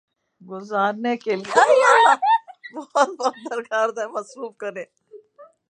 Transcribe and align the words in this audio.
گزرنے 0.41 1.13
کیلیے 1.23 1.53
بہت 2.75 3.09
وقت 3.19 3.41
درکار 3.51 3.85
ہوتا 3.87 4.01
ہے۔ 4.01 4.07
مصروف 4.15 4.53
ترین 4.61 4.89